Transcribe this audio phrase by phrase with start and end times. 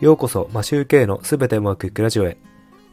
[0.00, 2.38] ようこそマシューケイのすべてうまくいくラジオへ。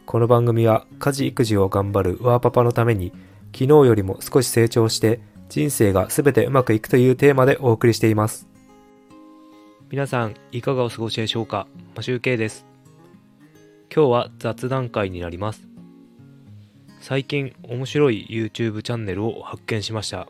[0.04, 3.12] この番組は家事育児を頑張るワーパパのために
[3.54, 5.18] 昨日よりも少し成長して
[5.48, 8.46] 人生がすべてうまくいくというテーマでお送りしています。
[9.88, 11.66] 皆さんいかがお過ごしでしょうか？
[11.96, 12.66] マシューケイです。
[13.90, 15.66] 今日は雑談会になります。
[17.00, 20.28] 最近面白い YouTube チャンネルを発見しました。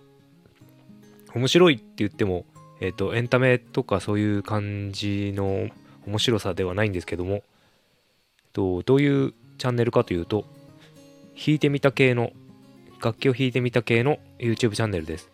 [1.35, 2.45] 面白いって言っても
[2.81, 5.67] えっ、とエンタメとかそういう感じの
[6.09, 7.43] 面白さではないんですけども。
[8.55, 10.45] とどういうチャンネルかというと
[11.37, 12.33] 弾いてみた系の
[13.01, 15.31] 楽器を弾いてみた系の YouTube チャンネルです。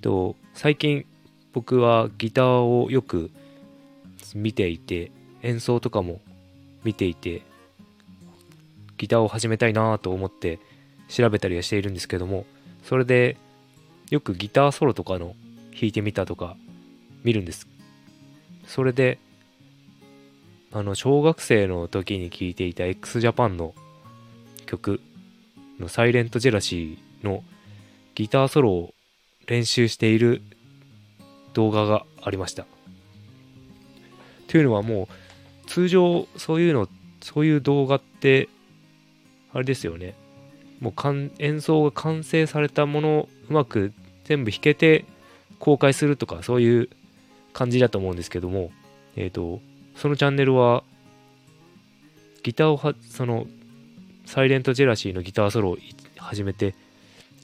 [0.00, 1.04] と最近
[1.52, 3.30] 僕はギターをよく
[4.34, 5.10] 見ていて
[5.42, 6.20] 演奏とかも
[6.84, 7.42] 見ていて
[8.96, 10.60] ギターを始めたいなと思って
[11.08, 12.46] 調べたりはしているんですけども
[12.84, 13.36] それで
[14.10, 15.34] よくギターソロとかの
[15.72, 16.56] 弾いてみたとか
[17.24, 17.66] 見るんです。
[18.66, 19.18] それで
[20.70, 23.74] あの小学生の時に聴いていた x ジャパンの
[24.66, 25.00] 曲
[25.80, 27.42] のサイレントジェラシーの
[28.14, 28.94] ギターソロを
[29.46, 30.42] 練習している
[31.54, 32.66] 動画がありました。
[34.46, 35.08] というのはも
[35.64, 36.88] う通常そういうの
[37.20, 38.48] そういう動画って
[39.52, 40.14] あれですよね
[40.80, 43.92] もう演奏が完成されたものをうまく
[44.24, 45.04] 全部弾けて
[45.58, 46.88] 公開するとかそういう
[47.52, 48.70] 感じだと思うんですけども
[49.16, 49.60] えっ、ー、と
[50.00, 50.84] そのチャンネルは、
[52.44, 53.48] ギターをは、その、
[54.26, 55.78] サイレントジェラシーのギターソロを
[56.16, 56.76] 始めて、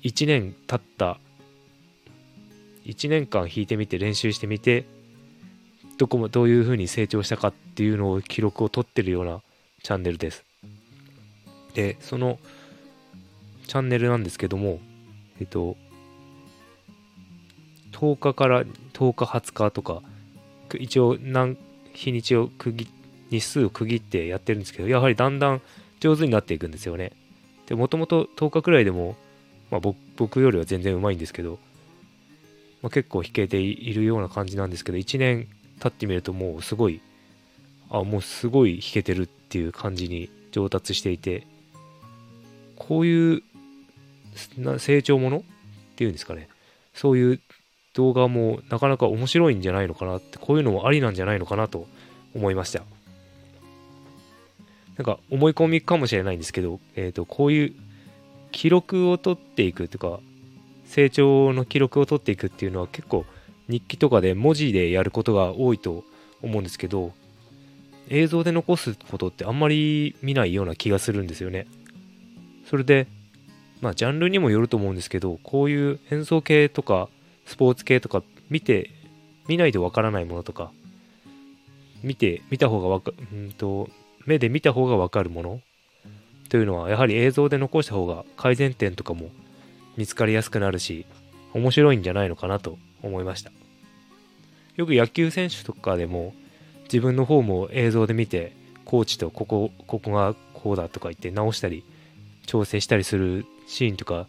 [0.04, 1.18] 1年経った、
[2.84, 4.84] 1年間弾いてみて練習してみて、
[5.98, 9.42] どこもどういう風に成長したかっていうのを記録を取ってるような
[9.82, 10.44] チャンネルです。
[11.74, 12.38] で、その
[13.66, 14.78] チャンネルなんですけども、
[15.40, 15.76] えっと、
[17.90, 20.02] 10日から10日20日とか、
[20.78, 21.56] 一応何
[21.94, 22.88] 日にちを区切
[23.30, 25.62] 日数を区切ってやってるんですけどやはりだんだん
[26.00, 27.12] 上手になっていくんですよね。
[27.66, 29.16] でもともと10日くらいでも、
[29.70, 29.80] まあ、
[30.16, 31.58] 僕よりは全然うまいんですけど、
[32.82, 35.48] まあ、結構弾けているような感じなんですけど1年
[35.80, 37.00] 経ってみるともうすごい
[37.88, 41.46] あもうすごい弾けてるっていう感じに上達していて
[42.76, 43.42] こういう
[44.78, 45.42] 成長ものっ
[45.96, 46.48] ていうんですかね。
[46.92, 47.40] そういう
[47.94, 51.86] 動画もなかなか面白いんじゃないのかなってこういうのもありなんじゃないのかなと
[52.34, 52.82] 思いました。
[54.96, 57.72] なんか思い込みかもしれないんですけど、えー、とこういう
[58.52, 60.20] 記録を取っていくとか
[60.86, 63.24] 成長の記録を取っていくっていうのは結構
[63.68, 66.04] 日記とかで文字でやることが多いと
[66.42, 67.12] 思うんですけど
[68.08, 71.66] 映像で残すことってあんまり見ないような気がするんですよね。
[72.68, 73.06] それで
[73.80, 77.08] まあジャンルにもよると思うんですけどこういう演奏系とか
[77.46, 78.90] スポーツ系とか見て、
[79.48, 80.72] 見ないとわからないものとか、
[82.02, 83.88] 見て、見た方がわか、うんと、
[84.26, 85.60] 目で見た方がわかるもの
[86.48, 89.30] というのは、やはり映像で残した方が改善点とかも
[89.96, 91.06] 見つかりやすくなるし、
[91.52, 93.52] 面白いんじゃないのかなと思いました。
[94.76, 96.34] よく野球選手とかでも、
[96.84, 98.52] 自分のフォームを映像で見て、
[98.84, 101.84] コーチとここ、ここがこうだとか言って直したり、
[102.46, 104.26] 調整したりするシーンとか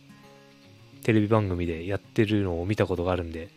[1.05, 3.49] テレビ番組でやってるのを見たことがあるんで、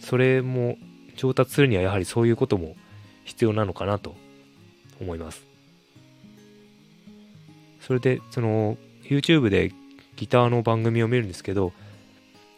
[0.00, 0.78] それも
[1.16, 2.76] 上達するにはやはりそういうことも
[3.24, 4.16] 必要なのかなと
[5.02, 5.44] 思います。
[7.82, 9.70] それで、その YouTube で
[10.16, 11.74] ギターの番組を見るんですけど、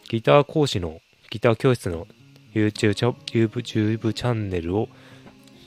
[0.09, 2.07] ギター講師のギター教室の
[2.55, 4.89] YouTube, チャンネルを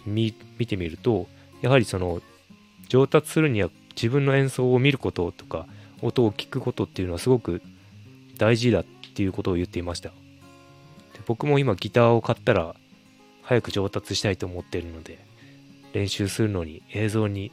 [0.05, 0.31] 見
[0.67, 1.27] てみると、
[1.61, 2.21] やはりその
[2.87, 5.67] 上達するには自分の演奏を見ることとか
[6.01, 7.61] 音を聞くことっていうのはすごく
[8.37, 8.85] 大事だっ
[9.15, 10.09] ていうことを言っていました。
[10.09, 10.15] で
[11.25, 12.75] 僕も今ギターを買ったら
[13.41, 15.23] 早く上達したいと思っているので
[15.93, 17.51] 練習するのに映像に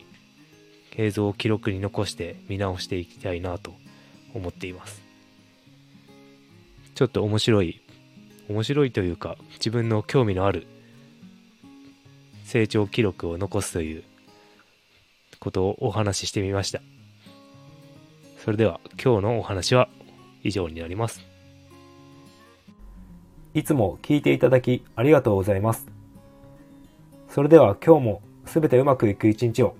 [0.96, 3.74] 映像を記録に残して見直していきたいなと
[4.34, 5.02] 思っています。
[6.94, 7.80] ちょっと面白い
[8.48, 10.66] 面白いというか自分の興味のある
[12.44, 14.03] 成長記録を残すという
[15.38, 16.82] ことをお話ししてみました。
[18.44, 19.88] それでは今日のお話は
[20.42, 21.21] 以上になります。
[23.53, 25.87] いつも聞いていただきありがとうございます。
[27.28, 29.75] それでは今日も全てうまくいく一日を。